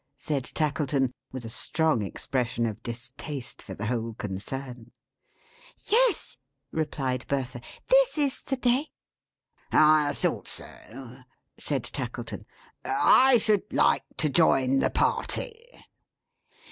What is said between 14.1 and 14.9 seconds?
to join the